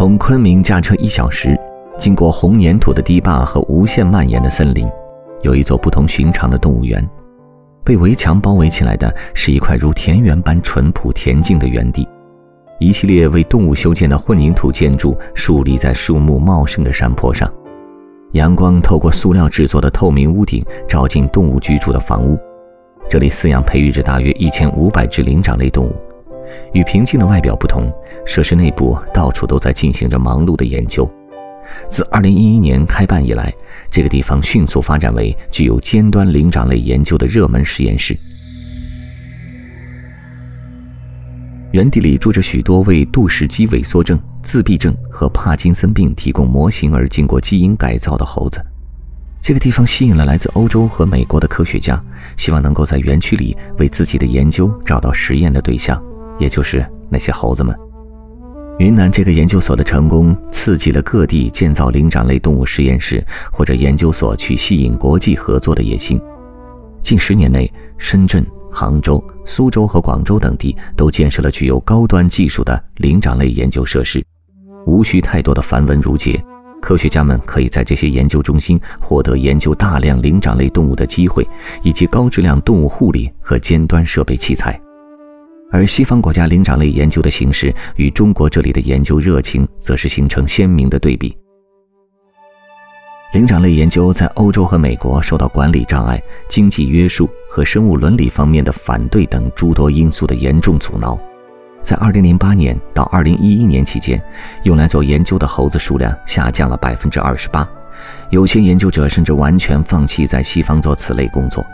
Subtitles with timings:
[0.00, 1.54] 从昆明驾车一小时，
[1.98, 4.88] 经过红粘土的堤坝和无限蔓延的森林，
[5.42, 7.06] 有一座不同寻常的动物园。
[7.84, 12.08] 被围墙包围起来的是一块如田园般淳朴恬静的园地，
[12.78, 17.46] 一系列为动物修建的混凝土建筑竖立在树木茂盛的山坡上。
[18.32, 22.38] 阳光透过塑料制作的透明屋顶，照进动物居住的房屋。
[23.06, 25.94] 这里饲养培育着大约一千五百只灵长类动物。
[26.72, 27.92] 与平静的外表不同，
[28.24, 31.08] 设施内部到处都在进行着忙碌的研究。
[31.88, 33.52] 自2011年开办以来，
[33.90, 38.16] 这个地方迅速发展为具有尖端灵长类研究的热门实验室。
[41.72, 48.60] 园地里住着许多为杜氏肌萎缩症、自闭症和帕金森病提供模型而经过基因改造的猴子。
[49.40, 52.02] 这个地方吸引了来自欧洲和美国的科学家，
[52.36, 56.02] 希望能够在园区里为自己的研究找到实验的对象。
[56.40, 57.72] 也就是那些猴子们。
[58.78, 66.18] 云南这个研究所的成功，刺激了各地建造灵长类动物实验室或者研究所去吸引国际合作的野心。
[67.02, 74.24] 近十年内，深圳、杭州、苏州和广州等地都建设了具有高端技术的灵长类研究设施，
[74.86, 76.42] 无需太多的繁文缛节，
[76.80, 81.46] 科学家们可以在这些研究中心获得研究大量灵长类动物的机会，
[81.82, 84.80] 以及高质量动物护理和尖端设备器材。
[85.70, 91.36] 而西方国家灵长类研究的形式与中国这里的研究热情，则是形成鲜明的对比。
[93.32, 101.16] 灵长类研究在欧洲和美国受到管理障碍、经济约束和生物伦理方面的反对等诸多因素的严重阻挠。
[101.80, 104.20] 在2008年到2011年期间，
[104.64, 107.66] 用来做研究的猴子数量下降了28%，
[108.30, 111.64] 有些研究者甚至完全放弃在西方做此类工作。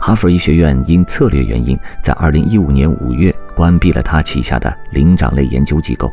[0.00, 6.10] 哈佛医学院因策略原因，在2015年5月关闭了他旗下的灵长类研究机构。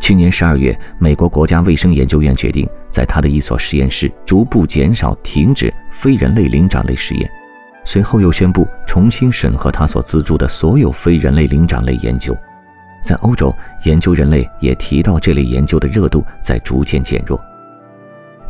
[0.00, 7.28] 去年12月，美国国家卫生研究院决定在他的一所实验室逐步减少、停止非人类灵长类实验，
[7.84, 12.36] 随后又宣布重新审核他所资助的所有非人类灵长类研究。
[13.02, 13.54] 在欧洲，
[13.84, 17.40] 研究人类也提到这类研究的热度在逐渐减弱。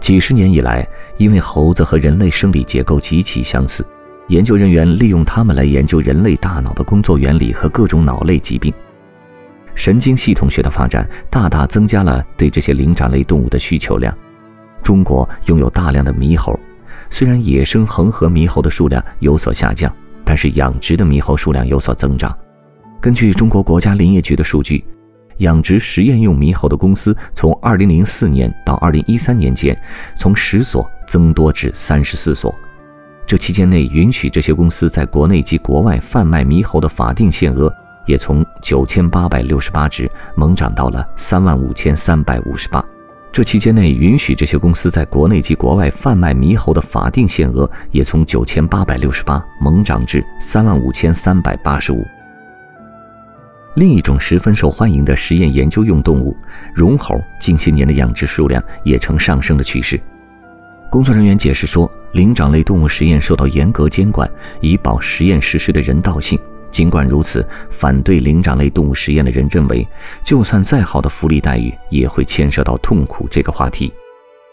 [0.00, 0.86] 几十年以来，
[1.16, 3.86] 因为猴子和人类生理结构极其相似。
[4.28, 8.72] 研究人员利用它们来研究人类大脑的工作原理和各种脑类疾病。
[9.74, 14.16] 神经系统学的发展大大增加了对这些灵长类动物的需求量。
[14.82, 16.58] 中国拥有大量的猕猴，
[17.10, 19.90] 虽然野生恒河猕猴的数量有所下降，
[20.24, 22.36] 但是养殖的猕猴数量有所增长。
[23.00, 24.84] 根据中国国家林业局的数据，
[25.38, 29.80] 养殖实验用猕猴的公司从2004年到2013年间，
[30.16, 32.54] 从十所增多至三十四所。
[33.28, 37.70] 这期间内，允许这些公司在国内及国外贩卖猕猴的法定限额
[38.06, 42.82] 也从九千八百六十八只猛涨到了三万五千三百五十八。
[43.30, 52.02] 这期间内，允许这些公司在国内及国外贩卖猕猴的法定限额也从九千八百六十八猛涨至三万五千三百八十五。
[53.74, 56.34] 另一种十分受欢迎的实验研究用动物——
[56.74, 60.00] 绒猴，近些年的养殖数量也呈上升的趋势。
[60.90, 64.28] 工作人员解释说，灵长类动物实验受到严格监管，
[64.60, 66.38] 以保实验实施的人道性。
[66.70, 69.86] 尽管如此，反对灵长类动物实验的人认为，
[70.24, 73.92] 就算再好的福利待遇，也会牵涉到痛苦这个话题。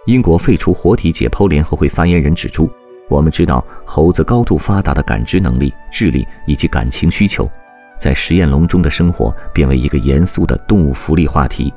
[0.07, 2.69] 英国废除活体解剖联合会发言人指出
[3.09, 7.50] ：“我们知道猴子高度发达的感知能力、智力以及感情需求，
[7.97, 11.74] 在实验笼中的生活变为一个严肃的动物福利话题。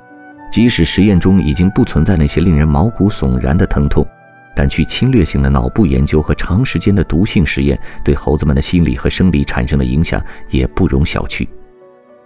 [0.50, 4.04] 即使实验中已经不存在那些令人毛骨悚然的疼痛。”
[4.58, 10.20] 但去侵略性的脑部研究和长时间的毒性实验对猴子们的心理和生理产生的影响
[10.50, 11.46] 也不容小觑。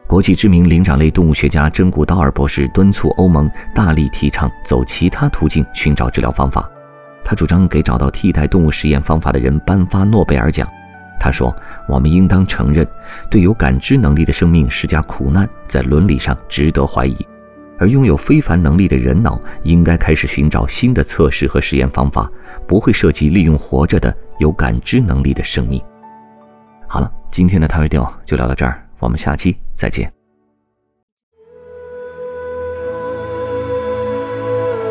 [0.06, 6.66] 国际知名灵长类动物学家真古道尔博士敦促欧盟大力提倡走其他途径寻找治疗方法。
[7.22, 10.66] 他主张给找到替代动物实验方法的人颁发诺贝尔奖。
[11.20, 11.54] 他说
[11.86, 12.88] ：“我们应当承认，
[13.30, 17.14] 对有感知能力的生命施加苦难，在伦理上值得怀疑。”
[17.82, 22.30] 而拥有非凡能力的人脑应该开始寻找新的测试和实验方法
[22.64, 25.82] 不会涉及利用活着的有感知能力的生命。
[26.86, 30.08] 好了今天的 ta radio 就聊到这儿我们下期再见。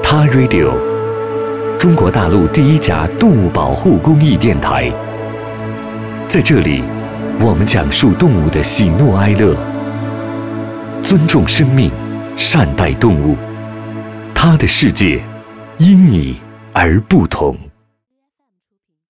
[0.04, 0.74] Ta radio
[1.80, 4.92] 中国大陆第一家动物保护公益电台。
[6.28, 6.84] 在这里
[7.40, 9.56] 我们讲述动物的喜怒哀乐
[11.02, 11.90] 尊重生命。
[12.36, 13.38] 善待动物
[14.34, 15.22] 它的世界
[15.78, 16.40] 因你
[16.74, 17.71] 而不同。